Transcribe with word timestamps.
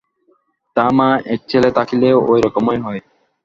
তা 0.75 0.85
মা, 0.91 1.07
এক 1.25 1.41
ছেলে 1.49 1.69
থাকিলে 1.77 2.09
ঐরকমই 2.23 2.77
হয়। 2.85 3.01